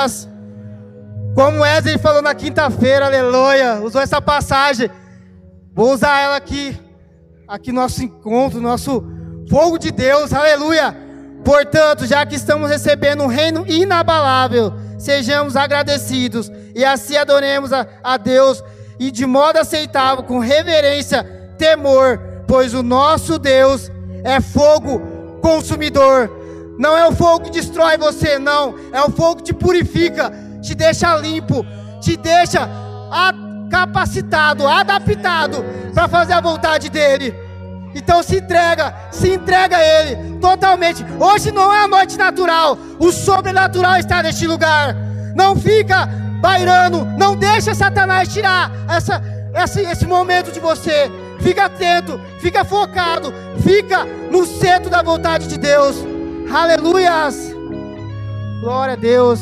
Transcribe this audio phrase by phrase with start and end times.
[0.00, 0.28] aleluias.
[1.34, 4.90] Como Wesley falou na quinta-feira, aleluia, usou essa passagem.
[5.74, 6.76] Vou usar ela aqui,
[7.46, 9.04] aqui no nosso encontro, nosso
[9.48, 10.96] fogo de Deus, aleluia.
[11.44, 18.16] Portanto, já que estamos recebendo um reino inabalável, sejamos agradecidos e assim adoremos a, a
[18.16, 18.62] Deus
[18.98, 21.24] e de modo aceitável, com reverência,
[21.56, 23.90] temor, pois o nosso Deus
[24.24, 25.00] é fogo
[25.40, 26.39] consumidor.
[26.80, 28.74] Não é o fogo que destrói você, não.
[28.90, 31.62] É o fogo que te purifica, te deixa limpo,
[32.00, 32.66] te deixa
[33.70, 35.62] capacitado, adaptado
[35.92, 37.34] para fazer a vontade dele.
[37.94, 41.04] Então se entrega, se entrega a Ele totalmente.
[41.18, 44.96] Hoje não é a noite natural, o sobrenatural está neste lugar.
[45.36, 46.06] Não fica
[46.40, 49.22] bairando, não deixa Satanás tirar essa,
[49.54, 51.12] esse, esse momento de você.
[51.40, 56.09] Fica atento, fica focado, fica no centro da vontade de Deus.
[56.52, 57.54] Aleluias!
[58.60, 59.40] Glória a Deus.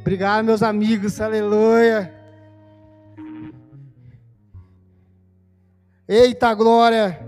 [0.00, 1.20] Obrigado, meus amigos.
[1.20, 2.14] Aleluia.
[6.08, 7.18] Eita glória!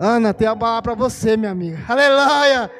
[0.00, 1.78] Ana, tem a palavra para você, minha amiga.
[1.86, 2.70] Aleluia!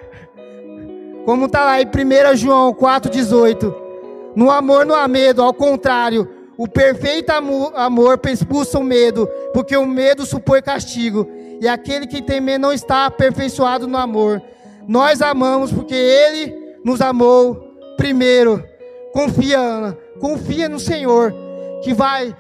[1.26, 3.74] Como está lá em 1 João 4,18.
[4.34, 9.84] No amor não há medo, ao contrário, o perfeito amor expulsa o medo, porque o
[9.84, 11.28] medo supõe castigo.
[11.60, 14.40] E aquele que tem medo não está aperfeiçoado no amor.
[14.86, 17.56] Nós amamos porque Ele nos amou
[17.96, 18.64] primeiro.
[19.12, 21.34] Confia, Ana confia no Senhor,
[21.82, 22.32] que vai,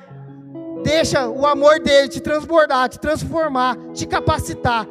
[0.84, 4.86] deixa o amor dele te transbordar, te transformar, te capacitar.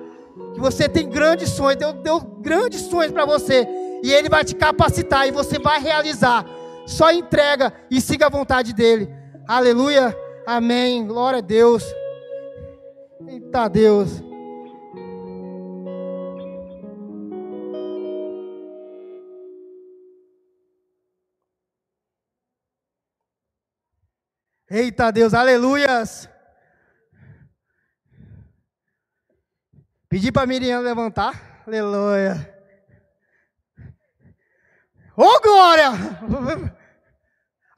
[0.54, 3.66] Que você tem grandes sonhos, deu, deu grandes sonhos para você,
[4.04, 6.46] e ele vai te capacitar e você vai realizar.
[6.86, 9.21] Só entrega e siga a vontade dele.
[9.54, 10.16] Aleluia,
[10.48, 11.84] amém, glória a Deus.
[13.28, 14.24] Eita Deus.
[24.70, 26.30] Eita Deus, aleluias.
[30.08, 31.62] Pedi para Miriam levantar.
[31.68, 32.58] Aleluia.
[35.18, 35.92] Ô oh, glória!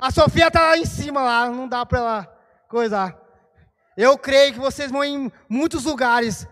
[0.04, 2.38] A Sofia está lá em cima lá, não dá para ela
[2.68, 3.18] coisar.
[3.96, 6.46] Eu creio que vocês vão em muitos lugares.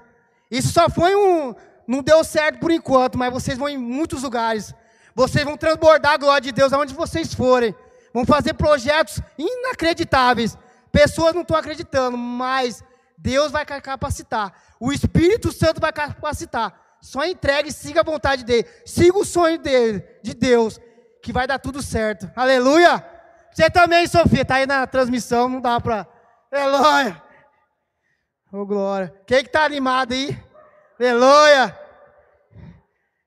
[0.50, 1.53] Isso só foi um,
[1.85, 4.73] não deu certo por enquanto, mas vocês vão em muitos lugares.
[5.13, 7.75] Vocês vão transbordar a glória de Deus aonde vocês forem.
[8.13, 10.57] Vão fazer projetos inacreditáveis.
[10.90, 12.81] Pessoas não estão acreditando, mas
[13.17, 14.53] Deus vai capacitar.
[14.79, 16.73] O Espírito Santo vai capacitar.
[17.01, 18.66] Só entregue e siga a vontade dele.
[18.85, 20.79] Siga o sonho dele, de Deus,
[21.22, 22.31] que vai dar tudo certo.
[22.34, 23.19] Aleluia!
[23.53, 26.07] Você também, Sofia, está aí na transmissão, não dá para.
[26.51, 27.22] Aleluia!
[28.51, 29.13] Oh, glória.
[29.25, 30.38] Quem que está animado aí?
[31.00, 31.78] Aleluia!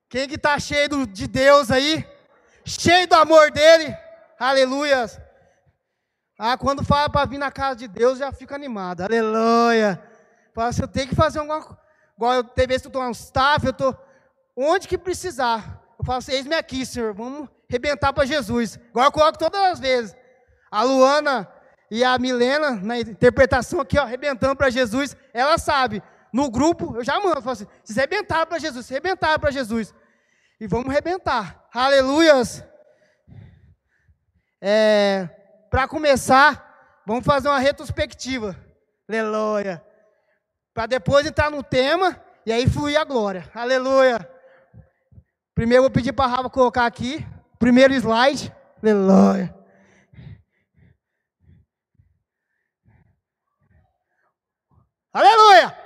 [0.09, 2.07] Quem que está cheio de Deus aí?
[2.65, 3.95] Cheio do amor dele?
[4.39, 5.07] Aleluia.
[6.39, 9.03] Ah, quando fala para vir na casa de Deus, já fica animado.
[9.03, 10.03] Aleluia.
[10.55, 11.81] Fala assim, eu tenho que fazer alguma coisa.
[12.17, 13.97] Igual eu teve vezes eu estou um staff, eu estou
[14.57, 15.83] onde que precisar.
[15.99, 18.79] Eu falo assim, eis-me aqui, Senhor, vamos rebentar para Jesus.
[18.91, 20.17] Igual eu coloco todas as vezes.
[20.71, 21.49] A Luana
[21.91, 26.03] e a Milena, na interpretação aqui, ó, arrebentando para Jesus, ela sabe.
[26.33, 29.51] No grupo, eu já mando, eu falo assim, vocês rebentaram para Jesus, vocês rebentaram para
[29.51, 29.95] Jesus.
[30.61, 31.65] E vamos rebentar.
[31.73, 32.65] Aleluias.
[34.61, 35.29] É,
[35.71, 38.57] Para começar, vamos fazer uma retrospectiva.
[39.09, 39.85] Aleluia.
[40.73, 43.51] Para depois entrar no tema e aí fluir a glória.
[43.55, 44.29] Aleluia.
[45.55, 47.25] Primeiro eu vou pedir para a Rafa colocar aqui.
[47.59, 48.53] Primeiro slide.
[48.83, 49.55] Aleluia.
[55.13, 55.79] Aleluia!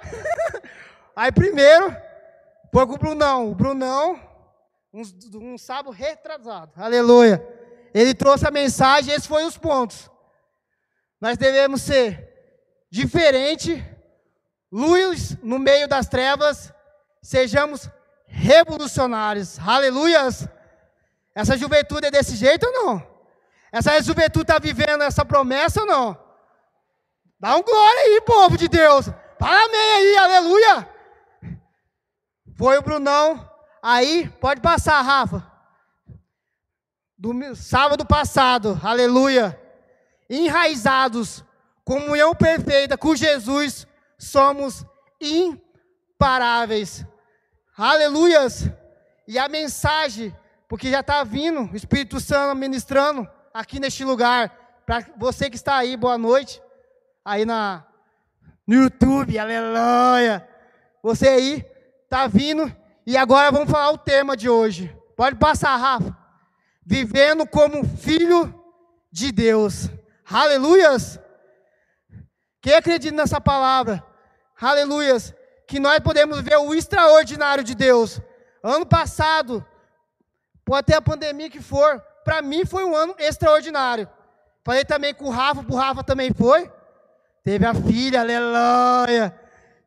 [1.14, 1.94] Aí primeiro,
[2.72, 3.50] foi com o Brunão.
[3.50, 4.18] O Brunão,
[4.92, 5.02] um,
[5.34, 6.72] um sábado retrasado.
[6.76, 7.46] Aleluia.
[7.92, 10.10] Ele trouxe a mensagem, esses foram os pontos.
[11.20, 12.26] Nós devemos ser
[12.90, 13.84] diferente,
[14.72, 16.72] luz no meio das trevas,
[17.22, 17.90] sejamos
[18.26, 19.58] revolucionários.
[19.58, 20.48] Aleluias!
[21.40, 23.18] Essa juventude é desse jeito ou não?
[23.70, 26.06] Essa juventude está vivendo essa promessa ou não?
[27.38, 29.06] Dá um glória aí, povo de Deus.
[29.38, 30.88] Fala amém aí, aleluia.
[32.56, 33.48] Foi o Brunão.
[33.80, 35.58] Aí, pode passar, Rafa
[37.18, 39.60] do sábado passado, aleluia,
[40.30, 41.44] enraizados,
[41.84, 44.86] comunhão perfeita com Jesus, somos
[45.20, 47.04] imparáveis,
[47.76, 48.70] aleluias,
[49.26, 50.32] e a mensagem,
[50.68, 55.76] porque já está vindo o Espírito Santo ministrando aqui neste lugar, para você que está
[55.76, 56.62] aí, boa noite,
[57.24, 57.86] aí na,
[58.66, 60.46] no YouTube, aleluia,
[61.02, 61.66] você aí,
[62.04, 62.70] está vindo,
[63.06, 64.94] E agora vamos falar o tema de hoje.
[65.16, 66.14] Pode passar, Rafa.
[66.84, 68.54] Vivendo como filho
[69.10, 69.88] de Deus.
[70.30, 71.18] Aleluias.
[72.60, 74.04] Quem acredita nessa palavra?
[74.60, 75.34] Aleluias.
[75.66, 78.20] Que nós podemos ver o extraordinário de Deus.
[78.62, 79.66] Ano passado,
[80.68, 84.06] pode ter a pandemia que for, para mim foi um ano extraordinário.
[84.62, 86.70] Falei também com o Rafa, o Rafa também foi.
[87.42, 89.34] Teve a filha, aleluia.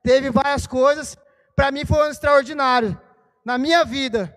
[0.02, 1.16] Teve várias coisas.
[1.56, 3.00] Para mim foi um ano extraordinário.
[3.46, 4.36] Na minha vida,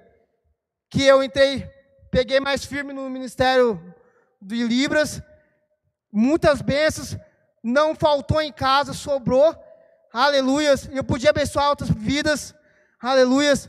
[0.91, 1.67] que eu entrei,
[2.11, 3.82] peguei mais firme no ministério
[4.43, 5.23] de Libras.
[6.12, 7.17] Muitas bênçãos.
[7.62, 9.56] Não faltou em casa, sobrou.
[10.12, 10.90] Aleluias.
[10.93, 12.55] Eu podia abençoar outras vidas.
[13.00, 13.67] Aleluias.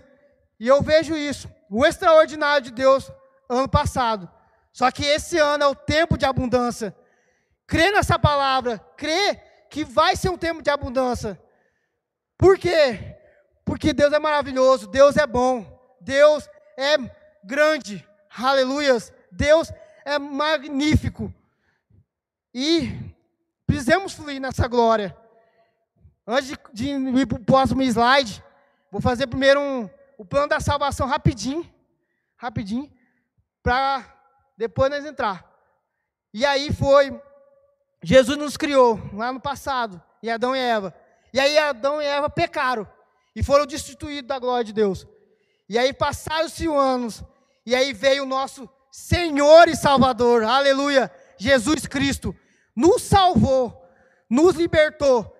[0.60, 1.55] E eu vejo isso.
[1.70, 3.12] O extraordinário de Deus
[3.50, 4.30] ano passado.
[4.72, 6.96] Só que esse ano é o tempo de abundância.
[7.66, 9.36] Crê nessa palavra, crê
[9.70, 11.40] que vai ser um tempo de abundância.
[12.38, 13.18] Por quê?
[13.64, 15.66] Porque Deus é maravilhoso, Deus é bom,
[16.00, 16.48] Deus
[16.78, 16.98] é
[17.44, 18.08] grande,
[18.38, 19.72] aleluias, Deus
[20.06, 21.34] é magnífico.
[22.54, 23.14] E
[23.66, 25.16] precisamos fluir nessa glória.
[26.28, 28.44] Antes de, de ir para o próximo slide,
[28.92, 31.70] vou fazer primeiro um, o plano da salvação rapidinho,
[32.38, 32.92] rapidinho,
[33.62, 34.06] para
[34.58, 35.52] depois nós entrar.
[36.34, 37.20] E aí foi,
[38.04, 40.94] Jesus nos criou lá no passado, e Adão e Eva.
[41.34, 42.88] E aí Adão e Eva pecaram
[43.36, 45.06] e foram destituídos da glória de Deus.
[45.68, 47.24] E aí passaram-se anos,
[47.66, 52.34] e aí veio o nosso Senhor e Salvador, aleluia, Jesus Cristo,
[52.76, 53.86] nos salvou,
[54.30, 55.36] nos libertou,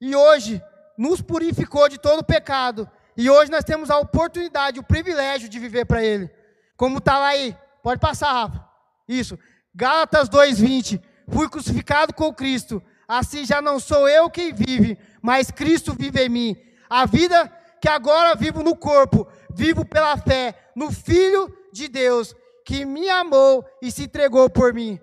[0.00, 0.62] e hoje
[0.96, 2.88] nos purificou de todo pecado,
[3.20, 6.30] e hoje nós temos a oportunidade, o privilégio de viver para Ele.
[6.76, 8.64] Como está lá aí, Pode passar, Rafa.
[9.08, 9.38] Isso.
[9.74, 11.00] Gálatas 2:20.
[11.28, 12.82] Fui crucificado com Cristo.
[13.06, 16.56] Assim já não sou eu quem vive, mas Cristo vive em mim.
[16.88, 17.50] A vida
[17.80, 22.34] que agora vivo no corpo, vivo pela fé no Filho de Deus,
[22.64, 25.00] que me amou e se entregou por mim.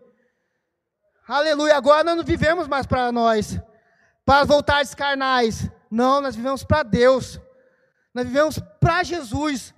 [1.27, 1.75] Aleluia.
[1.75, 3.59] Agora nós não vivemos mais para nós,
[4.25, 5.69] para as vontades carnais.
[5.89, 7.39] Não, nós vivemos para Deus.
[8.17, 9.75] Nós vivemos para Jesus.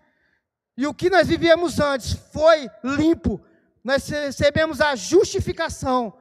[0.78, 3.46] E o que nós vivíamos antes foi limpo.
[3.84, 6.18] Nós recebemos a justificação.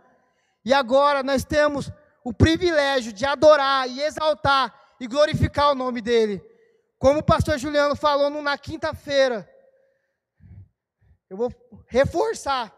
[0.64, 1.92] E agora nós temos
[2.24, 6.44] o privilégio de adorar e exaltar e glorificar o nome dele.
[6.98, 9.48] Como o pastor Juliano falou na quinta-feira,
[11.30, 11.54] eu vou
[11.86, 12.74] reforçar.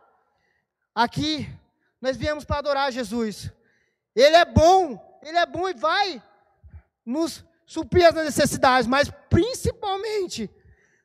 [0.95, 1.49] Aqui
[1.99, 3.51] nós viemos para adorar Jesus.
[4.15, 6.23] Ele é bom, ele é bom e vai
[7.07, 10.51] nos suprir as necessidades, mas principalmente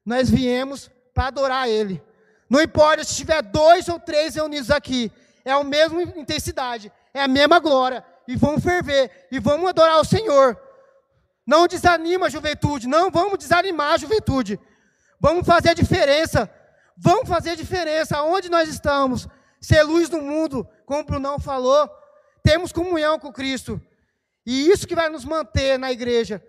[0.03, 2.01] nós viemos para adorar Ele.
[2.49, 5.11] Não importa se tiver dois ou três reunidos aqui,
[5.45, 10.03] é a mesma intensidade, é a mesma glória, e vamos ferver, e vamos adorar o
[10.03, 10.59] Senhor.
[11.45, 14.59] Não desanima a juventude, não vamos desanimar a juventude.
[15.19, 16.49] Vamos fazer a diferença,
[16.97, 19.27] vamos fazer a diferença onde nós estamos.
[19.61, 21.87] Ser luz do mundo, como o Brunão falou,
[22.41, 23.79] temos comunhão com Cristo.
[24.43, 26.43] E isso que vai nos manter na igreja.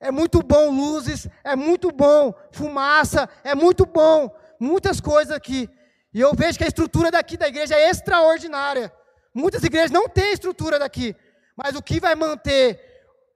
[0.00, 4.30] É muito bom luzes, é muito bom fumaça, é muito bom
[4.60, 5.68] muitas coisas aqui.
[6.12, 8.92] E eu vejo que a estrutura daqui da igreja é extraordinária.
[9.34, 11.14] Muitas igrejas não têm estrutura daqui,
[11.56, 12.80] mas o que vai manter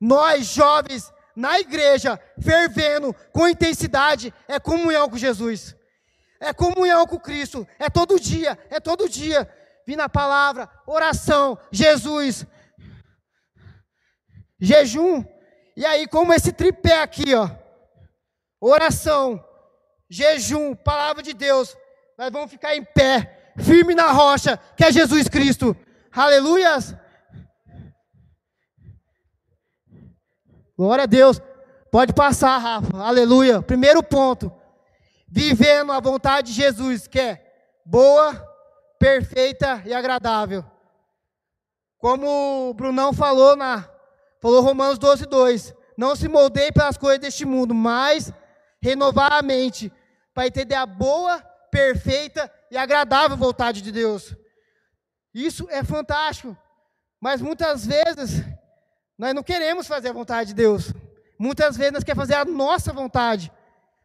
[0.00, 5.77] nós jovens na igreja fervendo com intensidade é comunhão com Jesus.
[6.41, 9.48] É comunhão com Cristo, é todo dia, é todo dia.
[9.86, 12.46] Vir na palavra, oração, Jesus,
[14.60, 15.25] jejum,
[15.76, 17.48] e aí, como esse tripé aqui, ó,
[18.60, 19.43] oração,
[20.08, 21.76] jejum, palavra de Deus,
[22.19, 25.76] nós vamos ficar em pé, firme na rocha, que é Jesus Cristo.
[26.12, 26.94] Aleluias!
[30.76, 31.41] Glória a Deus.
[31.91, 32.96] Pode passar, Rafa.
[32.98, 33.62] Aleluia.
[33.62, 34.52] Primeiro ponto.
[35.29, 38.34] Vivendo a vontade de Jesus, que é boa,
[38.98, 40.64] perfeita e agradável.
[41.98, 43.88] Como o Brunão falou na
[44.43, 45.75] Falou Romanos 12, 2.
[45.96, 48.32] Não se moldeie pelas coisas deste mundo, mas
[48.82, 49.93] renovar a mente,
[50.34, 54.34] para entender a boa, perfeita e agradável vontade de Deus.
[55.32, 56.56] Isso é fantástico.
[57.20, 58.44] Mas muitas vezes
[59.17, 60.93] nós não queremos fazer a vontade de Deus.
[61.39, 63.53] Muitas vezes nós queremos fazer a nossa vontade.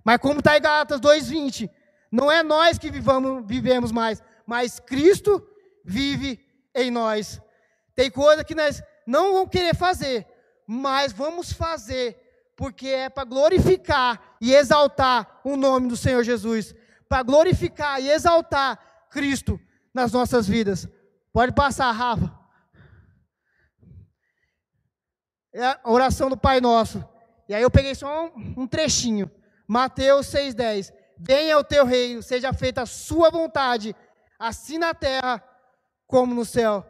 [0.04, 1.68] Mas como está em Galatas 2,20,
[2.12, 5.46] não é nós que vivamos, vivemos mais, mas Cristo
[5.84, 6.40] vive
[6.76, 7.42] em nós.
[7.96, 10.28] Tem coisa que nós não vão querer fazer,
[10.68, 16.76] mas vamos fazer, porque é para glorificar e exaltar o nome do Senhor Jesus,
[17.08, 19.60] para glorificar e exaltar Cristo
[19.94, 20.88] nas nossas vidas.
[21.32, 22.38] Pode passar, Rafa.
[25.54, 27.04] É a oração do Pai Nosso.
[27.48, 29.32] E aí eu peguei só um, um trechinho.
[29.66, 30.94] Mateus 6,10.
[31.18, 33.96] Venha o teu reino, seja feita a sua vontade,
[34.38, 35.44] assim na terra
[36.06, 36.86] como no céu.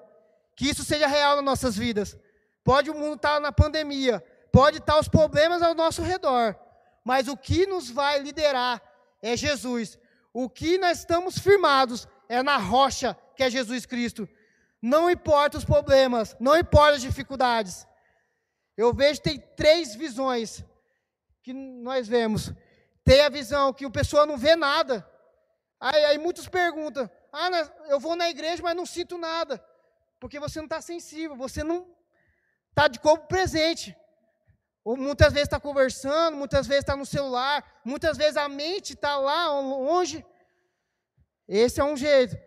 [0.58, 2.18] Que isso seja real nas nossas vidas.
[2.64, 4.22] Pode o mundo estar na pandemia,
[4.52, 6.60] pode estar os problemas ao nosso redor,
[7.06, 8.82] mas o que nos vai liderar
[9.22, 9.98] é Jesus.
[10.34, 14.28] O que nós estamos firmados é na rocha que é Jesus Cristo.
[14.82, 17.88] Não importa os problemas, não importa as dificuldades.
[18.76, 20.66] Eu vejo tem três visões
[21.44, 22.52] que nós vemos.
[23.04, 25.08] Tem a visão que o pessoal não vê nada.
[25.80, 27.50] Aí, aí muitos perguntam: Ah,
[27.88, 29.64] eu vou na igreja, mas não sinto nada.
[30.20, 31.88] Porque você não está sensível, você não
[32.70, 33.96] está de corpo presente.
[34.84, 39.18] Ou muitas vezes está conversando, muitas vezes está no celular, muitas vezes a mente está
[39.18, 40.26] lá longe.
[41.48, 42.38] Esse é um jeito.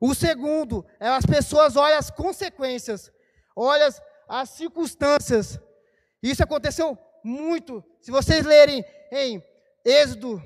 [0.00, 3.10] O segundo é as pessoas olham as consequências,
[3.56, 3.88] olham
[4.28, 5.58] as circunstâncias.
[6.22, 7.84] Isso aconteceu muito.
[8.00, 9.42] Se vocês lerem em
[9.84, 10.42] Êxodo,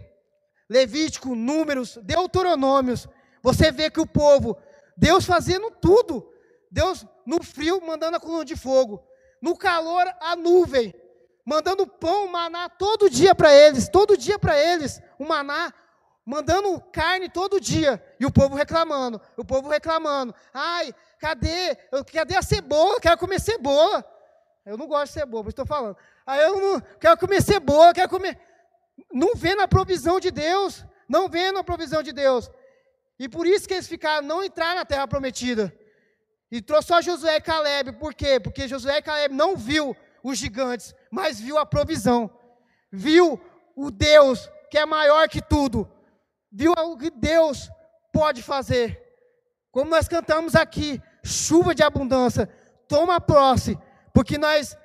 [0.68, 3.08] Levítico, Números, Deuteronômios,
[3.42, 4.56] você vê que o povo,
[4.96, 6.28] Deus fazendo tudo,
[6.76, 9.02] Deus no frio mandando a coluna de fogo,
[9.40, 10.95] no calor a nuvem,
[11.42, 15.73] mandando pão, maná todo dia para eles, todo dia para eles, o maná,
[16.23, 21.75] mandando carne todo dia, e o povo reclamando, o povo reclamando, ai, cadê,
[22.12, 24.04] cadê a cebola, eu quero comer cebola,
[24.66, 28.38] eu não gosto de cebola, estou falando, aí eu não, quero comer cebola, quero comer,
[29.11, 32.50] não vê na provisão de Deus, não vê na provisão de Deus,
[33.18, 35.73] e por isso que eles ficaram, não entrar na terra prometida,
[36.50, 38.38] e trouxe só Josué e Caleb, por quê?
[38.38, 42.31] Porque Josué e Caleb não viu os gigantes, mas viu a provisão,
[42.91, 43.41] viu
[43.75, 45.88] o Deus que é maior que tudo,
[46.50, 47.71] viu o que Deus
[48.12, 49.00] pode fazer.
[49.71, 52.49] Como nós cantamos aqui, chuva de abundância,
[52.88, 53.79] toma posse,
[54.12, 54.76] porque nós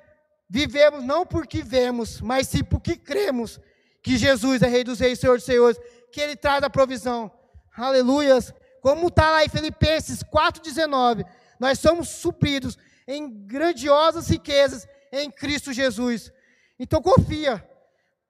[0.48, 3.58] vivemos não porque vemos, mas sim porque cremos
[4.02, 5.80] que Jesus é Rei dos Reis, Senhor dos Senhores,
[6.12, 7.30] que Ele traz a provisão.
[7.74, 8.52] Aleluias.
[8.82, 11.24] Como está lá em Filipenses 4,19,
[11.62, 12.76] nós somos supridos
[13.06, 16.32] em grandiosas riquezas em Cristo Jesus.
[16.76, 17.64] Então confia,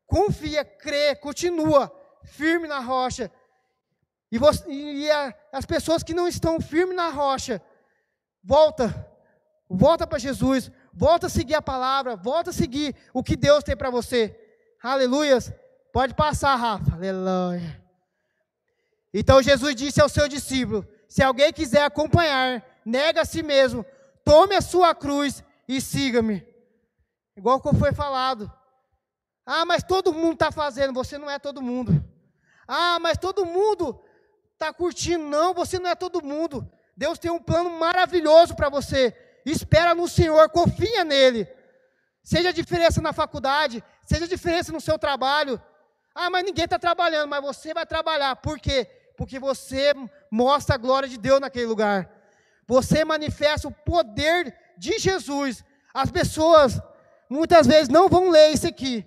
[0.07, 1.91] confia, crê, continua
[2.25, 3.33] firme na rocha.
[4.31, 7.62] E, você, e a, as pessoas que não estão firmes na rocha,
[8.45, 9.11] volta,
[9.67, 13.75] volta para Jesus, volta a seguir a palavra, volta a seguir o que Deus tem
[13.75, 14.39] para você.
[14.83, 15.51] Aleluias.
[15.91, 16.97] Pode passar, Rafa.
[16.97, 17.83] Aleluia.
[19.15, 23.85] Então Jesus disse ao seu discípulo: Se alguém quiser acompanhar, nega a si mesmo,
[24.25, 26.47] tome a sua cruz e siga-me.
[27.37, 28.53] Igual como foi falado.
[29.45, 32.05] Ah, mas todo mundo está fazendo, você não é todo mundo.
[32.67, 34.01] Ah, mas todo mundo
[34.53, 35.25] está curtindo.
[35.25, 36.71] Não, você não é todo mundo.
[36.97, 39.17] Deus tem um plano maravilhoso para você.
[39.45, 41.49] Espera no Senhor, confia nele.
[42.23, 45.61] Seja a diferença na faculdade, seja a diferença no seu trabalho.
[46.15, 48.37] Ah, mas ninguém está trabalhando, mas você vai trabalhar.
[48.37, 48.85] Por quê?
[49.17, 49.93] Porque você
[50.31, 52.09] mostra a glória de Deus naquele lugar.
[52.73, 55.62] Você manifesta o poder de Jesus.
[55.93, 56.81] As pessoas
[57.29, 59.05] muitas vezes não vão ler isso aqui,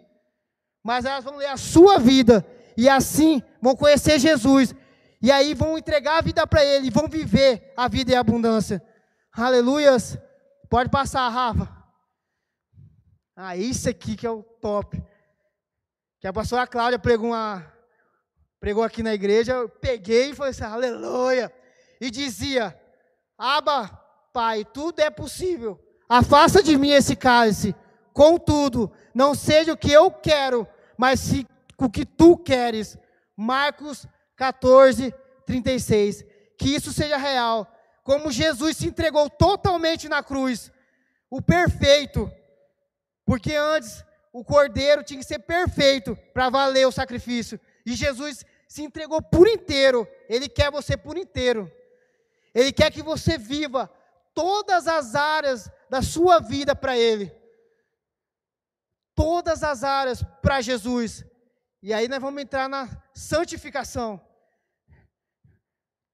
[0.84, 2.46] mas elas vão ler a sua vida
[2.78, 4.76] e assim vão conhecer Jesus
[5.20, 8.84] e aí vão entregar a vida para Ele, vão viver a vida em abundância.
[9.34, 10.16] Aleluias.
[10.70, 11.68] Pode passar, Rafa.
[13.36, 15.04] Ah, isso aqui que é o top.
[16.20, 17.66] Que a pastora Cláudia pregou, uma,
[18.60, 21.52] pregou aqui na igreja, eu peguei e falei assim, aleluia.
[22.00, 22.80] E dizia,
[23.38, 23.88] Aba,
[24.36, 25.80] Pai, tudo é possível.
[26.10, 27.74] Afasta de mim esse cálice.
[28.14, 32.98] Contudo, não seja o que eu quero, mas se, o que tu queres.
[33.36, 35.14] Marcos 14,
[35.46, 36.26] 36.
[36.58, 37.66] Que isso seja real.
[38.04, 40.72] Como Jesus se entregou totalmente na cruz,
[41.30, 42.32] o perfeito.
[43.26, 47.60] Porque antes o cordeiro tinha que ser perfeito para valer o sacrifício.
[47.86, 50.06] E Jesus se entregou por inteiro.
[50.28, 51.72] Ele quer você por inteiro.
[52.56, 53.92] Ele quer que você viva
[54.34, 57.32] todas as áreas da sua vida para Ele
[59.16, 61.26] todas as áreas para Jesus.
[61.82, 64.22] E aí nós vamos entrar na santificação.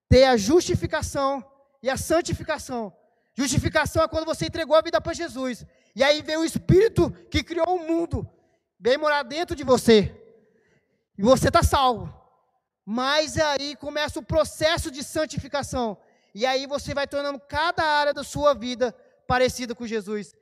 [0.08, 1.44] Ter a justificação
[1.82, 2.96] e a santificação.
[3.34, 5.66] Justificação é quando você entregou a vida para Jesus.
[5.96, 8.30] E aí vem o Espírito que criou o mundo,
[8.80, 10.16] vem morar dentro de você.
[11.18, 12.14] E você está salvo.
[12.86, 15.98] Mas aí começa o processo de santificação.
[16.34, 18.96] E aí você vai tornando cada área da sua vida
[19.28, 20.34] parecida com Jesus.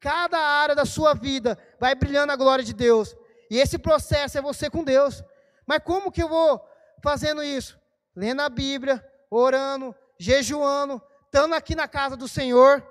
[0.00, 3.16] Cada área da sua vida vai brilhando a glória de Deus.
[3.50, 5.22] E esse processo é você com Deus.
[5.66, 6.64] Mas como que eu vou
[7.02, 7.78] fazendo isso?
[8.14, 12.86] Lendo a Bíblia, orando, jejuando, estando aqui na casa do Senhor.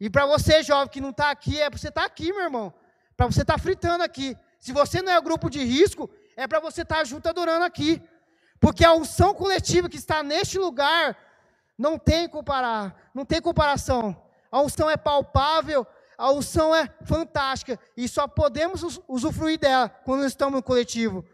[0.00, 2.42] E para você, jovem, que não está aqui, é para você estar tá aqui, meu
[2.42, 2.72] irmão.
[3.16, 4.36] para você estar tá fritando aqui.
[4.60, 8.00] Se você não é grupo de risco, é para você estar tá junto adorando aqui.
[8.60, 11.16] Porque a unção coletiva que está neste lugar
[11.78, 14.20] não tem comparar, não tem comparação.
[14.50, 20.56] A unção é palpável, a unção é fantástica e só podemos usufruir dela quando estamos
[20.56, 21.24] no coletivo.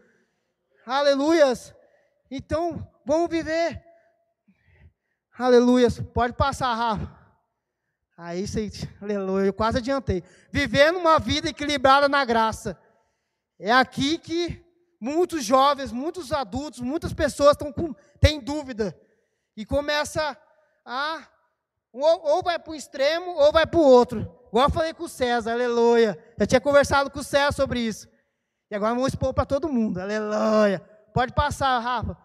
[0.85, 1.73] Aleluias.
[2.29, 3.83] Então, vamos viver.
[5.37, 5.99] Aleluias.
[6.13, 7.25] Pode passar, Rafa.
[8.17, 8.45] Aí,
[9.01, 10.23] aleluia, eu quase adiantei.
[10.51, 12.79] Vivendo uma vida equilibrada na graça.
[13.59, 14.63] É aqui que
[15.01, 18.97] muitos jovens, muitos adultos, muitas pessoas estão com, têm dúvida.
[19.55, 20.37] E começa
[20.85, 21.27] a.
[21.91, 24.19] Ou, ou vai para o extremo, ou vai para o outro.
[24.49, 26.17] Igual eu falei com o César, aleluia.
[26.37, 28.07] Eu tinha conversado com o César sobre isso.
[28.69, 30.79] E agora vamos expor para todo mundo, aleluia.
[31.13, 32.17] Pode passar, Rafa.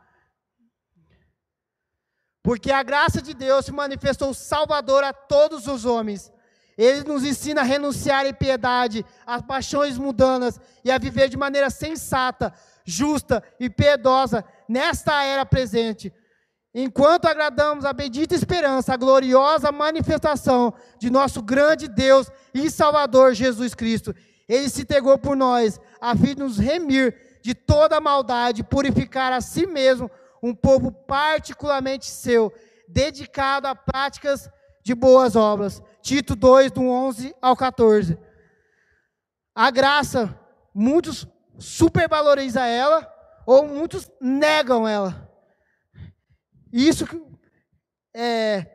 [2.43, 6.33] Porque a graça de Deus se manifestou salvador a todos os homens.
[6.77, 11.69] Ele nos ensina a renunciar em piedade, às paixões mundanas e a viver de maneira
[11.69, 16.13] sensata, justa e piedosa nesta era presente.
[16.75, 23.75] Enquanto agradamos a bendita esperança, a gloriosa manifestação de nosso grande Deus e Salvador Jesus
[23.75, 24.15] Cristo.
[24.49, 29.41] Ele se entregou por nós, a fim de nos remir de toda maldade, purificar a
[29.41, 30.11] si mesmo
[30.43, 32.53] um povo particularmente seu,
[32.89, 34.49] dedicado a práticas
[34.83, 35.83] de boas obras.
[36.03, 38.17] Tito 2, do 11 ao 14.
[39.55, 40.39] A graça,
[40.73, 41.27] muitos
[41.59, 43.13] supervalorizam ela,
[43.45, 45.30] ou muitos negam ela.
[46.73, 47.07] Isso
[48.15, 48.67] é,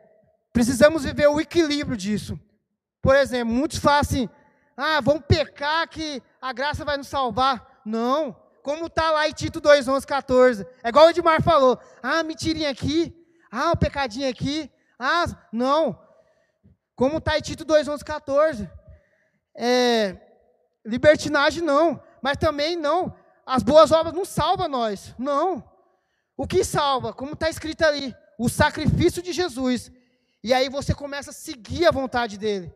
[0.52, 2.38] precisamos viver o equilíbrio disso.
[3.02, 4.28] Por exemplo, muitos falam assim:
[4.76, 7.80] ah, vamos pecar que a graça vai nos salvar.
[7.84, 8.36] Não
[8.66, 10.66] como está lá em Tito 2, 11, 14.
[10.82, 11.78] É igual o Edmar falou.
[12.02, 13.14] Ah, mentirinha aqui.
[13.48, 14.68] Ah, o pecadinho aqui.
[14.98, 15.96] Ah, não.
[16.96, 18.68] Como está em Tito 2, 11, 14.
[19.56, 20.16] É,
[20.84, 22.02] libertinagem não.
[22.20, 23.16] Mas também não.
[23.46, 25.14] As boas obras não salvam nós.
[25.16, 25.62] Não.
[26.36, 27.12] O que salva?
[27.12, 28.14] Como está escrito ali.
[28.38, 29.90] O sacrifício de Jesus.
[30.42, 32.72] E aí você começa a seguir a vontade dele.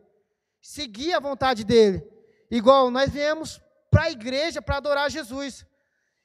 [0.61, 2.03] Seguir a vontade dele.
[2.49, 5.65] Igual nós viemos para a igreja para adorar Jesus.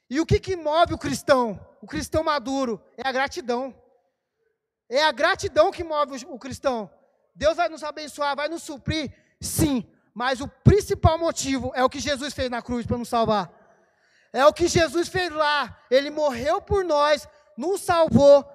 [0.09, 1.59] E o que, que move o cristão?
[1.81, 3.75] O cristão maduro é a gratidão.
[4.89, 6.89] É a gratidão que move o cristão.
[7.35, 9.85] Deus vai nos abençoar, vai nos suprir, sim.
[10.13, 13.51] Mas o principal motivo é o que Jesus fez na cruz para nos salvar.
[14.33, 15.77] É o que Jesus fez lá.
[15.89, 18.45] Ele morreu por nós, nos salvou,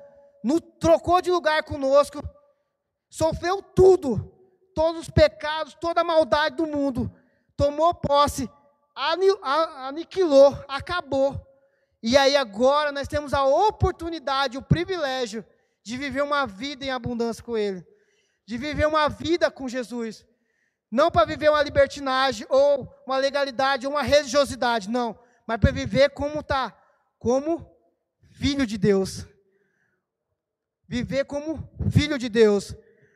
[0.42, 2.22] nos trocou de lugar conosco,
[3.10, 4.32] sofreu tudo,
[4.74, 7.10] todos os pecados, toda a maldade do mundo,
[7.56, 8.48] tomou posse
[8.94, 11.40] aniquilou, acabou.
[12.02, 15.44] E aí agora nós temos a oportunidade, o privilégio
[15.82, 17.86] de viver uma vida em abundância com Ele,
[18.46, 20.26] de viver uma vida com Jesus.
[20.90, 26.10] Não para viver uma libertinagem ou uma legalidade ou uma religiosidade, não, mas para viver
[26.10, 26.76] como está,
[27.18, 27.70] como
[28.30, 29.26] filho de Deus.
[30.88, 32.74] Viver como filho de Deus.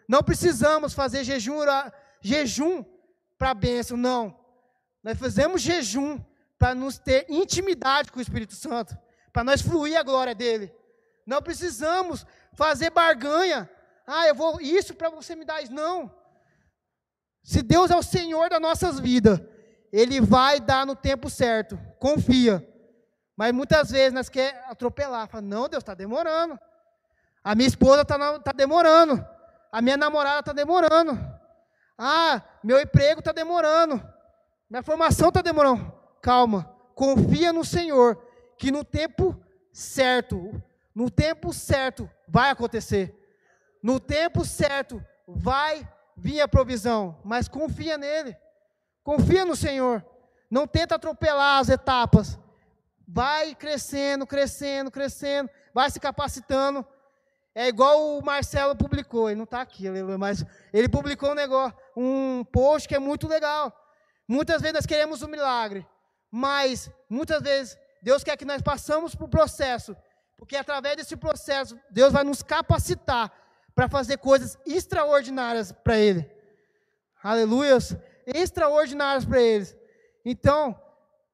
[0.09, 1.59] Não precisamos fazer jejum,
[2.21, 2.85] jejum
[3.37, 4.39] para bênção, não.
[5.03, 6.21] Nós fazemos jejum
[6.59, 8.97] para nos ter intimidade com o Espírito Santo,
[9.33, 10.73] para nós fluir a glória dele.
[11.27, 13.69] Não precisamos fazer barganha.
[14.07, 15.73] Ah, eu vou isso para você me dar isso.
[15.73, 16.15] Não.
[17.43, 19.41] Se Deus é o Senhor das nossas vidas,
[19.97, 21.81] Ele vai dar no tempo certo.
[21.99, 22.63] Confia.
[23.35, 25.27] Mas muitas vezes nós queremos atropelar.
[25.27, 26.61] Fala, não, Deus está demorando.
[27.43, 29.27] A minha esposa está tá demorando.
[29.73, 31.19] A minha namorada está demorando.
[31.97, 34.07] Ah, meu emprego está demorando.
[34.69, 35.91] Minha formação está demorando.
[36.21, 38.23] Calma, confia no Senhor,
[38.59, 39.35] que no tempo
[39.73, 40.63] certo,
[40.95, 43.15] no tempo certo vai acontecer.
[43.83, 48.37] No tempo certo vai vir a provisão, mas confia nele.
[49.07, 50.05] Confia no Senhor.
[50.51, 52.37] Não tenta atropelar as etapas.
[53.07, 56.85] Vai crescendo, crescendo, crescendo, vai se capacitando.
[57.55, 59.89] É igual o Marcelo publicou, ele não está aqui,
[60.19, 63.73] mas ele publicou um negócio, um post que é muito legal.
[64.27, 65.87] Muitas vezes nós queremos um milagre,
[66.29, 69.97] mas muitas vezes Deus quer que nós passamos por processo,
[70.37, 73.33] porque através desse processo Deus vai nos capacitar
[73.73, 76.29] para fazer coisas extraordinárias para Ele.
[77.23, 77.97] Aleluias!
[78.27, 79.77] Extraordinárias para eles.
[80.25, 80.79] Então,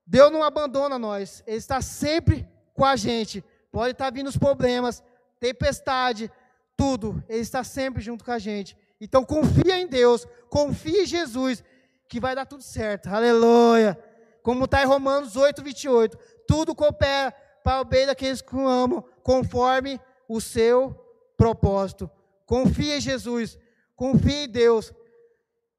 [0.07, 3.42] Deus não abandona nós, Ele está sempre com a gente.
[3.70, 5.02] Pode estar vindo os problemas,
[5.40, 6.31] tempestade,
[6.76, 8.76] tudo, Ele está sempre junto com a gente.
[9.00, 11.64] Então, confia em Deus, confia em Jesus,
[12.09, 13.09] que vai dar tudo certo.
[13.09, 13.98] Aleluia.
[14.42, 16.18] Como está em Romanos 8, 28.
[16.46, 17.33] Tudo coopera
[17.64, 20.94] para o bem daqueles que o amam, conforme o seu
[21.37, 22.11] propósito.
[22.44, 23.59] Confie em Jesus.
[23.96, 24.92] Confie em Deus.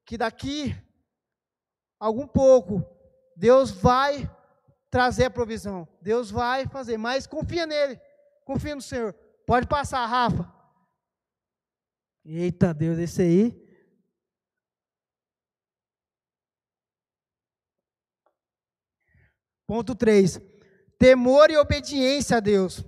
[0.04, 0.76] Que daqui,
[1.98, 2.84] algum pouco,
[3.36, 4.30] Deus vai
[4.90, 5.88] trazer a provisão.
[6.00, 8.00] Deus vai fazer, mas confia nele.
[8.44, 9.12] Confia no Senhor.
[9.46, 10.52] Pode passar, Rafa.
[12.24, 13.64] Eita Deus, esse aí.
[19.66, 20.40] Ponto 3.
[20.98, 22.84] Temor e obediência a Deus.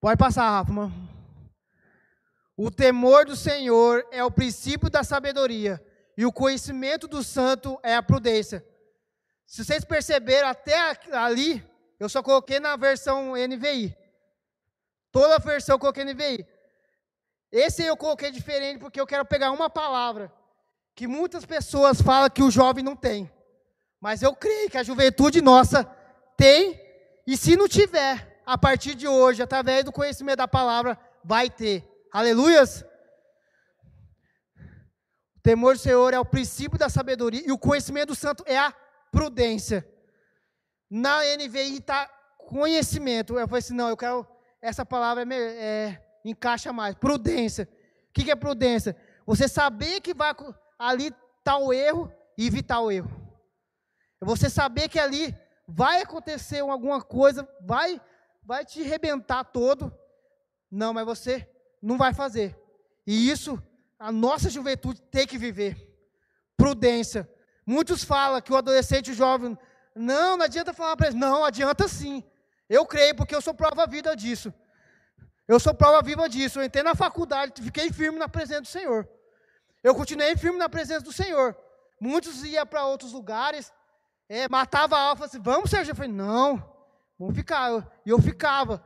[0.00, 1.16] Pode passar, Rafa, mano.
[2.56, 5.84] O temor do Senhor é o princípio da sabedoria,
[6.16, 8.64] e o conhecimento do santo é a prudência.
[9.46, 11.64] Se vocês perceberam, até ali,
[12.00, 13.96] eu só coloquei na versão NVI.
[15.12, 16.46] Toda a versão eu coloquei NVI.
[17.52, 20.32] Esse eu coloquei diferente porque eu quero pegar uma palavra
[20.94, 23.30] que muitas pessoas falam que o jovem não tem.
[24.00, 25.84] Mas eu creio que a juventude nossa
[26.36, 26.80] tem,
[27.26, 31.84] e se não tiver, a partir de hoje, através do conhecimento da palavra, vai ter.
[32.12, 32.84] Aleluias!
[35.46, 38.74] Temor do Senhor é o princípio da sabedoria, e o conhecimento do santo é a
[39.12, 39.88] prudência.
[40.90, 43.38] Na NVI está conhecimento.
[43.38, 44.26] Eu falei assim: não, eu quero.
[44.60, 46.96] Essa palavra é, é, encaixa mais.
[46.96, 47.68] Prudência.
[48.08, 48.96] O que, que é prudência?
[49.24, 50.34] Você saber que vai
[50.76, 53.08] ali está o erro e evitar o erro.
[54.20, 55.32] Você saber que ali
[55.68, 58.00] vai acontecer alguma coisa, vai,
[58.42, 59.96] vai te rebentar todo.
[60.68, 61.48] Não, mas você
[61.80, 62.58] não vai fazer.
[63.06, 63.62] E isso
[63.98, 65.76] a nossa juventude tem que viver.
[66.56, 67.28] Prudência.
[67.66, 69.58] Muitos falam que o adolescente o jovem,
[69.94, 71.18] não, não adianta falar para eles.
[71.18, 72.22] Não, adianta sim.
[72.68, 74.52] Eu creio porque eu sou prova viva disso.
[75.48, 76.58] Eu sou prova viva disso.
[76.58, 79.08] Eu entrei na faculdade, fiquei firme na presença do Senhor.
[79.82, 81.56] Eu continuei firme na presença do Senhor.
[82.00, 83.72] Muitos iam para outros lugares,
[84.28, 85.92] é, matava a alma, assim, vamos, Sérgio?
[85.92, 86.62] Eu falei, não,
[87.18, 87.70] vamos ficar.
[87.70, 88.84] E eu, eu ficava.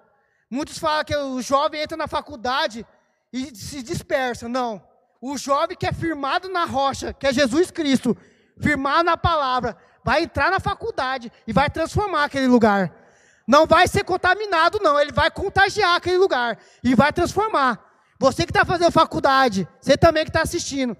[0.49, 2.87] Muitos falam que o jovem entra na faculdade
[3.33, 4.49] e se dispersa.
[4.49, 4.90] Não.
[5.21, 8.17] O jovem que é firmado na rocha, que é Jesus Cristo,
[8.59, 12.93] firmado na palavra, vai entrar na faculdade e vai transformar aquele lugar.
[13.47, 14.99] Não vai ser contaminado, não.
[14.99, 17.85] Ele vai contagiar aquele lugar e vai transformar.
[18.19, 20.97] Você que está fazendo faculdade, você também que está assistindo.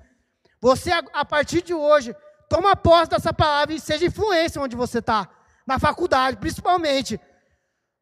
[0.61, 2.15] Você, a partir de hoje,
[2.49, 5.29] toma posse dessa palavra e seja influência onde você está.
[5.67, 7.21] Na faculdade, principalmente.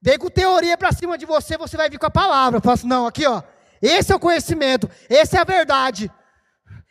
[0.00, 2.61] Vem com teoria para cima de você, você vai vir com a palavra.
[2.61, 3.42] Fala assim, não, aqui ó,
[3.81, 6.11] esse é o conhecimento, essa é a verdade.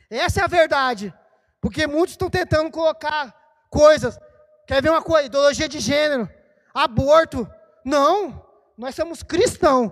[0.09, 1.13] Essa é a verdade.
[1.59, 3.35] Porque muitos estão tentando colocar
[3.69, 4.17] coisas.
[4.65, 5.27] Quer ver uma coisa?
[5.27, 6.29] Ideologia de gênero,
[6.73, 7.49] aborto.
[7.83, 8.45] Não,
[8.77, 9.91] nós somos cristãos.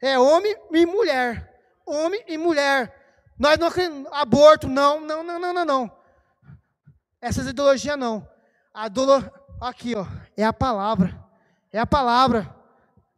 [0.00, 1.60] É homem e mulher.
[1.86, 2.94] Homem e mulher.
[3.38, 3.68] Nós não
[4.12, 5.98] aborto, não, não, não, não, não, não.
[7.20, 8.28] Essas ideologias não.
[8.72, 9.24] A dolo...
[9.60, 10.06] Aqui, ó,
[10.36, 11.18] é a palavra.
[11.72, 12.54] É a palavra.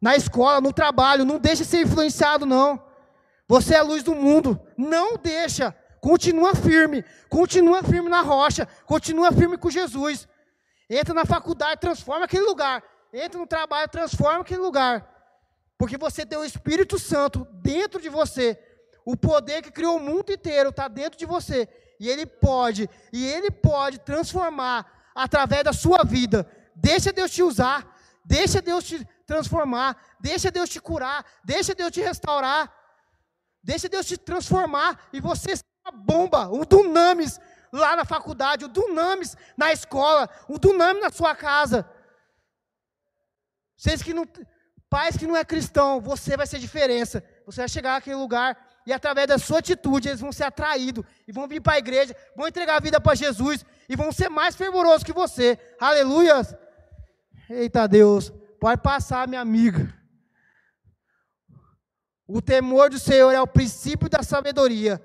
[0.01, 2.83] Na escola, no trabalho, não deixe ser influenciado, não.
[3.47, 4.59] Você é a luz do mundo.
[4.75, 5.75] Não deixa.
[5.99, 7.05] Continua firme.
[7.29, 8.67] Continua firme na rocha.
[8.85, 10.27] Continua firme com Jesus.
[10.89, 12.83] Entra na faculdade, transforma aquele lugar.
[13.13, 15.07] Entra no trabalho, transforma aquele lugar.
[15.77, 18.59] Porque você tem o Espírito Santo dentro de você.
[19.05, 21.67] O poder que criou o mundo inteiro está dentro de você.
[21.99, 26.49] E Ele pode, e Ele pode transformar através da sua vida.
[26.75, 27.90] Deixa Deus te usar,
[28.23, 32.71] deixa Deus te transformar, deixa Deus te curar, deixa Deus te restaurar,
[33.63, 37.39] deixa Deus te transformar e você ser uma bomba, um dunamis
[37.71, 41.89] lá na faculdade, um dunamis na escola, um dunamis na sua casa.
[43.77, 44.27] Vocês que não,
[44.89, 47.23] pais que não é cristão, você vai ser diferença.
[47.45, 51.31] Você vai chegar naquele lugar e através da sua atitude eles vão ser atraídos e
[51.31, 54.55] vão vir para a igreja, vão entregar a vida para Jesus e vão ser mais
[54.55, 55.57] fervorosos que você.
[55.79, 56.41] Aleluia!
[57.53, 59.93] Eita Deus, pode passar, minha amiga.
[62.27, 65.01] O temor do Senhor é o princípio da sabedoria.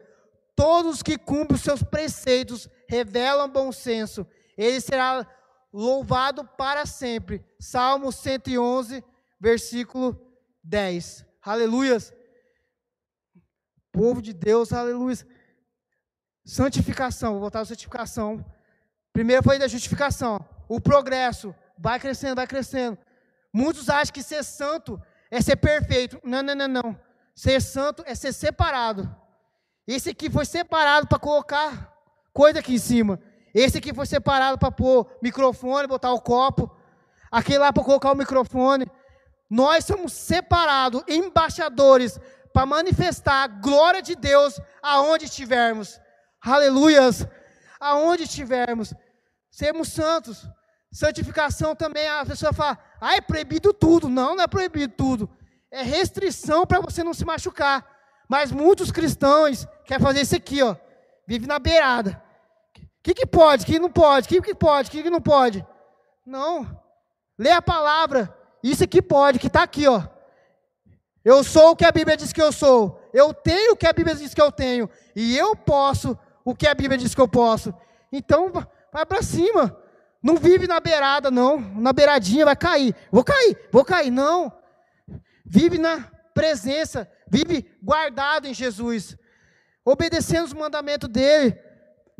[0.54, 4.26] Todos que cumprem os seus preceitos revelam bom senso.
[4.56, 5.26] Ele será
[5.72, 7.44] louvado para sempre.
[7.58, 9.04] Salmo 111,
[9.40, 10.18] versículo
[10.62, 11.26] 10.
[11.42, 12.12] Aleluias
[13.96, 15.16] povo de Deus, aleluia.
[16.44, 18.44] Santificação, vou voltar à santificação.
[19.10, 20.38] Primeiro foi da justificação.
[20.68, 22.98] O progresso vai crescendo, vai crescendo.
[23.52, 26.20] Muitos acham que ser santo é ser perfeito.
[26.22, 27.00] Não, não, não, não.
[27.34, 29.14] Ser santo é ser separado.
[29.86, 31.92] Esse aqui foi separado para colocar
[32.32, 33.20] coisa aqui em cima.
[33.54, 36.70] Esse aqui foi separado para pôr microfone, botar o copo.
[37.30, 38.86] Aquele lá para colocar o microfone.
[39.48, 42.18] Nós somos separados, embaixadores
[42.52, 46.00] para manifestar a glória de Deus aonde estivermos.
[46.40, 47.26] Aleluias!
[47.78, 48.94] Aonde estivermos.
[49.50, 50.48] Sermos santos.
[50.96, 54.08] Santificação também, a pessoa fala, ah, é proibido tudo.
[54.08, 55.28] Não, não é proibido tudo.
[55.70, 57.86] É restrição para você não se machucar.
[58.26, 60.74] Mas muitos cristãos querem fazer isso aqui, ó.
[61.26, 62.22] Vive na beirada.
[63.02, 65.20] que, que pode, o que não pode, o que, que pode, o que, que não
[65.20, 65.66] pode.
[66.24, 66.66] Não.
[67.38, 68.34] Lê a palavra.
[68.62, 70.02] Isso aqui pode, que está aqui, ó.
[71.22, 73.06] Eu sou o que a Bíblia diz que eu sou.
[73.12, 74.88] Eu tenho o que a Bíblia diz que eu tenho.
[75.14, 77.74] E eu posso o que a Bíblia diz que eu posso.
[78.10, 78.50] Então,
[78.90, 79.84] vai para cima.
[80.22, 81.58] Não vive na beirada, não.
[81.58, 82.94] Na beiradinha vai cair.
[83.10, 84.10] Vou cair, vou cair.
[84.10, 84.52] Não.
[85.44, 87.10] Vive na presença.
[87.28, 89.16] Vive guardado em Jesus.
[89.84, 91.58] Obedecendo os mandamentos dele.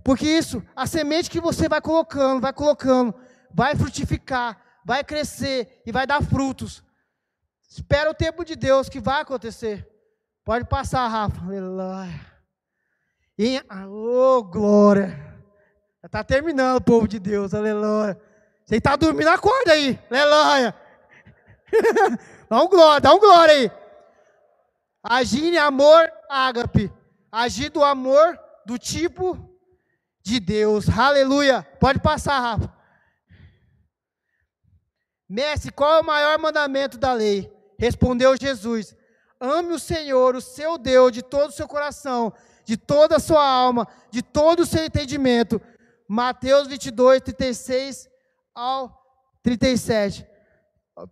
[0.04, 3.12] Porque isso, a semente que você vai colocando, vai colocando,
[3.52, 6.80] vai frutificar, vai crescer e vai dar frutos.
[7.68, 9.84] Espera o tempo de Deus que vai acontecer.
[10.44, 11.44] Pode passar, Rafa.
[11.44, 12.20] Aleluia.
[13.36, 15.25] E, oh, glória.
[16.06, 17.52] Está terminando povo de Deus.
[17.52, 18.16] Aleluia.
[18.64, 19.98] Você está dormindo, acorda aí.
[20.08, 20.72] Aleluia.
[22.48, 23.70] dá um glória, dá um glória aí.
[25.02, 26.92] Agir em amor, ágape.
[27.30, 29.36] Agir do amor do tipo
[30.22, 30.88] de Deus.
[30.88, 31.66] Aleluia.
[31.80, 32.72] Pode passar, Rafa.
[35.28, 37.52] Mestre, qual é o maior mandamento da lei?
[37.80, 38.94] Respondeu Jesus:
[39.40, 42.32] Ame o Senhor, o seu Deus, de todo o seu coração,
[42.64, 45.60] de toda a sua alma, de todo o seu entendimento.
[46.08, 48.08] Mateus 22, 36
[48.54, 49.04] ao
[49.42, 50.26] 37.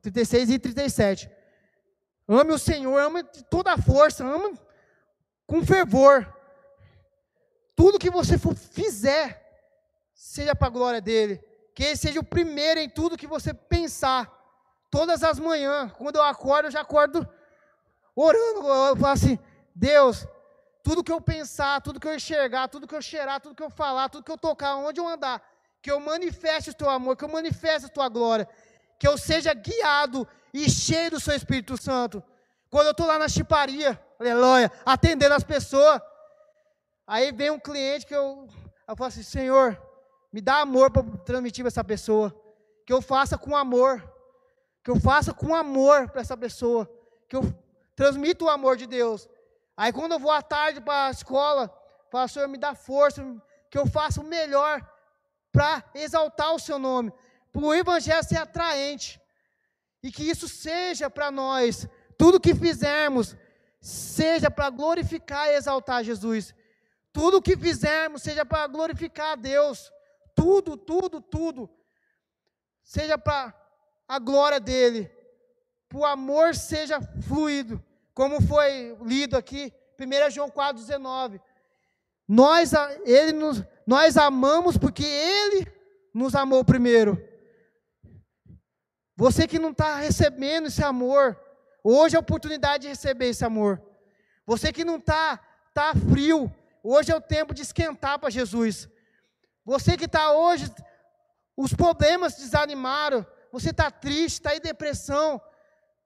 [0.03, 1.31] 36 e 37.
[2.29, 4.59] Ame o Senhor, ame de toda a força, ame
[5.47, 6.27] com fervor.
[7.77, 8.37] Tudo que você
[8.71, 9.43] fizer,
[10.15, 11.43] seja para a glória dele
[11.75, 14.33] que Ele seja o primeiro em tudo que você pensar.
[14.91, 17.29] Todas as manhãs, quando eu acordo, eu já acordo
[18.15, 18.69] orando.
[18.69, 19.39] Eu falo assim:
[19.75, 20.25] Deus,
[20.85, 23.71] tudo que eu pensar, tudo que eu enxergar, tudo que eu cheirar, tudo que eu
[23.71, 25.43] falar, tudo que eu tocar, onde eu andar,
[25.81, 28.47] que eu manifeste o teu amor, que eu manifeste a tua glória,
[28.99, 32.23] que eu seja guiado e cheio do seu Espírito Santo.
[32.69, 36.03] Quando eu estou lá na chiparia, aleluia, atendendo as pessoas,
[37.07, 38.47] aí vem um cliente que eu,
[38.87, 39.81] eu falo assim: Senhor,
[40.31, 42.35] me dá amor para transmitir para essa pessoa.
[42.85, 44.07] Que eu faça com amor.
[44.83, 46.91] Que eu faça com amor para essa pessoa.
[47.27, 47.43] Que eu
[47.97, 49.27] transmita o amor de Deus.
[49.77, 51.73] Aí quando eu vou à tarde para a escola,
[52.11, 53.25] falo, Senhor, me dá força,
[53.71, 54.87] que eu faça o melhor
[55.53, 57.13] para exaltar o seu nome.
[57.53, 59.21] Para o evangelho ser atraente.
[60.03, 63.37] E que isso seja para nós, tudo que fizermos,
[63.81, 66.55] seja para glorificar e exaltar Jesus.
[67.13, 69.91] Tudo que fizermos seja para glorificar a Deus
[70.35, 71.71] tudo, tudo, tudo,
[72.83, 73.55] seja para
[74.07, 75.11] a glória dele,
[75.89, 77.83] para o amor seja fluido,
[78.15, 81.41] como foi lido aqui, 1 João 4,19.
[82.27, 82.73] Nós,
[83.05, 85.67] ele nos, nós amamos porque ele
[86.15, 87.21] nos amou primeiro.
[89.17, 91.39] Você que não está recebendo esse amor,
[91.83, 93.83] hoje é a oportunidade de receber esse amor.
[94.47, 95.39] Você que não está
[95.73, 98.89] tá frio, hoje é o tempo de esquentar para Jesus.
[99.65, 100.73] Você que está hoje,
[101.57, 105.41] os problemas desanimaram, você está triste, está em depressão,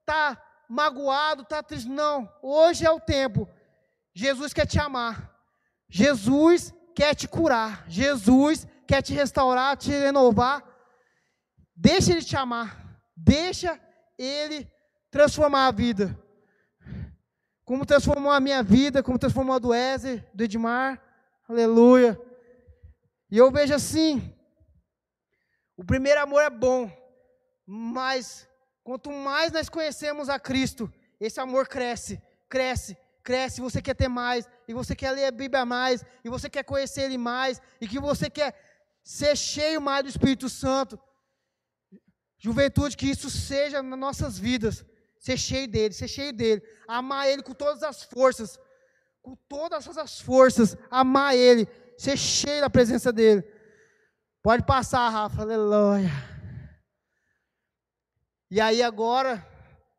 [0.01, 1.89] está magoado, está triste.
[1.89, 3.49] Não, hoje é o tempo.
[4.13, 5.35] Jesus quer te amar.
[5.89, 7.83] Jesus quer te curar.
[7.87, 10.63] Jesus quer te restaurar, te renovar.
[11.75, 13.01] Deixa Ele te amar.
[13.15, 13.79] Deixa
[14.17, 14.71] Ele
[15.09, 16.17] transformar a vida.
[17.65, 21.01] Como transformou a minha vida, como transformou a do Ézer, do Edmar.
[21.47, 22.19] Aleluia.
[23.31, 24.35] E eu vejo assim:
[25.77, 26.91] o primeiro amor é bom,
[27.65, 28.48] mas
[28.89, 33.61] quanto mais nós conhecemos a Cristo, esse amor cresce, cresce, cresce.
[33.61, 37.03] Você quer ter mais, e você quer ler a Bíblia mais, e você quer conhecer
[37.03, 38.59] Ele mais, e que você quer
[39.03, 40.99] ser cheio mais do Espírito Santo.
[42.39, 44.83] Juventude, que isso seja nas nossas vidas,
[45.19, 48.57] ser cheio dele, ser cheio dele, amar Ele com todas as forças,
[49.21, 53.43] com todas as forças, amar Ele, ser cheio da presença dele.
[54.41, 56.28] Pode passar, Rafa, aleluia.
[58.51, 59.45] E aí agora,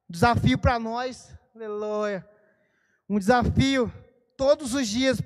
[0.08, 2.28] desafio para nós, aleluia.
[3.08, 3.92] Um desafio
[4.36, 5.22] todos os dias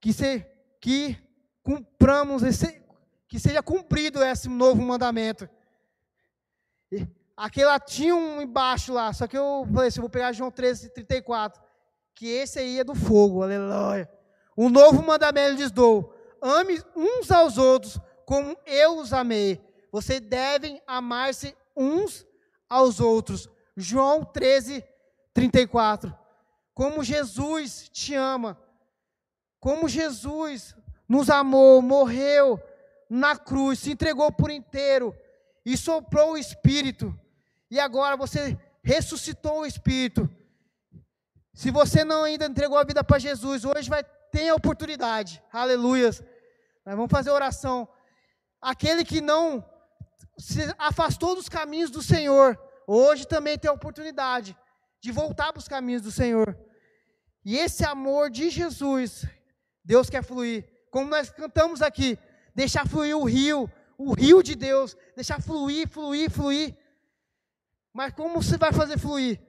[0.00, 0.46] que se,
[0.80, 1.18] que
[1.60, 2.80] cumpramos esse,
[3.26, 5.48] que seja cumprido esse novo mandamento.
[7.36, 10.52] aquele lá tinha um embaixo lá, só que eu falei assim, eu vou pegar João
[10.52, 11.60] 13, 34,
[12.14, 14.08] que esse aí é do fogo, aleluia.
[14.56, 19.60] Um novo mandamento lhes dou: ame uns aos outros como eu os amei.
[19.90, 22.26] Vocês devem amar-se uns
[22.68, 23.48] aos outros.
[23.76, 24.84] João 13,
[25.32, 26.14] 34.
[26.74, 28.58] Como Jesus te ama,
[29.60, 30.74] como Jesus
[31.08, 32.60] nos amou, morreu
[33.08, 35.16] na cruz, se entregou por inteiro
[35.64, 37.18] e soprou o Espírito,
[37.70, 40.28] e agora você ressuscitou o Espírito.
[41.54, 46.22] Se você não ainda entregou a vida para Jesus, hoje vai tem a oportunidade, aleluias.
[46.84, 47.88] Nós vamos fazer oração.
[48.60, 49.64] Aquele que não
[50.38, 54.56] se afastou dos caminhos do Senhor, hoje também tem a oportunidade
[55.00, 56.56] de voltar para os caminhos do Senhor.
[57.44, 59.24] E esse amor de Jesus,
[59.84, 60.68] Deus quer fluir.
[60.90, 62.18] Como nós cantamos aqui,
[62.54, 66.76] deixar fluir o rio, o rio de Deus, deixar fluir, fluir, fluir.
[67.92, 69.40] Mas como você vai fazer fluir?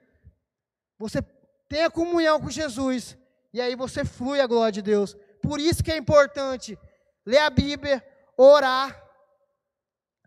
[0.98, 1.22] Você
[1.68, 3.18] tem a comunhão com Jesus,
[3.54, 5.16] e aí você flui a glória de Deus.
[5.42, 6.78] Por isso que é importante
[7.26, 8.04] ler a Bíblia,
[8.38, 9.09] orar,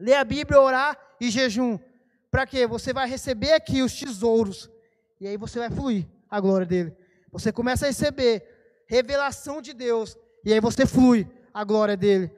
[0.02, 1.78] ler a Bíblia, orar e jejum.
[2.28, 2.66] Para quê?
[2.66, 4.68] Você vai receber aqui os tesouros,
[5.20, 6.96] e aí você vai fluir a glória dele.
[7.30, 12.32] Você começa a receber revelação de Deus, e aí você flui a glória dele.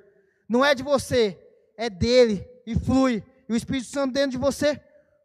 [0.47, 1.39] Não é de você,
[1.75, 3.25] é dele, e flui.
[3.49, 4.79] E o Espírito Santo dentro de você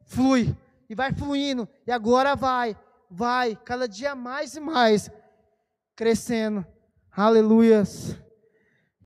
[0.06, 0.56] flui,
[0.90, 2.76] e vai fluindo, e agora vai,
[3.12, 5.12] vai, cada dia mais e mais,
[5.94, 6.66] crescendo.
[7.12, 8.16] Aleluias.